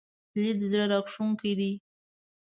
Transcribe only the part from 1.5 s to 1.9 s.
دی.